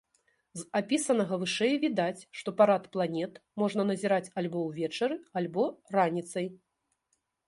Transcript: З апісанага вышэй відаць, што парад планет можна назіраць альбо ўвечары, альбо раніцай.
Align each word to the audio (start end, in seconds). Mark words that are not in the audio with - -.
З 0.59 0.63
апісанага 0.79 1.35
вышэй 1.41 1.75
відаць, 1.83 2.23
што 2.39 2.53
парад 2.61 2.83
планет 2.97 3.37
можна 3.63 3.81
назіраць 3.91 4.33
альбо 4.43 4.57
ўвечары, 4.69 5.15
альбо 5.43 5.63
раніцай. 5.97 6.47